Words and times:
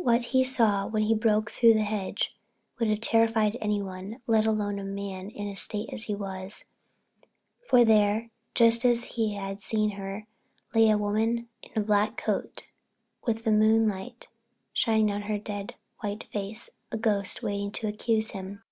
What 0.00 0.22
he 0.32 0.44
saw 0.44 0.86
when 0.86 1.02
he 1.02 1.14
broke 1.14 1.50
through 1.50 1.74
the 1.74 1.82
hedge 1.82 2.34
would 2.78 2.88
have 2.88 3.02
terrified 3.02 3.58
anyone, 3.60 4.18
let 4.26 4.46
alone 4.46 4.78
a 4.78 4.82
man 4.82 5.28
in 5.28 5.46
the 5.46 5.54
state 5.56 5.92
he 6.04 6.14
was. 6.14 6.64
For 7.68 7.84
there, 7.84 8.30
just 8.54 8.86
as 8.86 9.04
he 9.04 9.34
had 9.34 9.56
last 9.56 9.66
seen 9.66 9.90
her, 9.90 10.26
lay 10.74 10.88
a 10.88 10.96
woman 10.96 11.50
in 11.62 11.70
a 11.76 11.84
black 11.84 12.16
coat 12.16 12.64
with 13.26 13.44
the 13.44 13.50
moonlight 13.52 14.28
shining 14.72 15.10
on 15.12 15.20
her 15.28 15.36
dead 15.36 15.74
white 16.00 16.24
face—a 16.32 16.96
ghost 16.96 17.42
waiting 17.42 17.70
to 17.72 17.88
accuse 17.88 18.30
him. 18.30 18.62